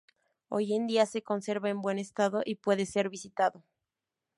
[0.49, 3.63] Hoy en día se conserva en buen estado y puede ser visitado.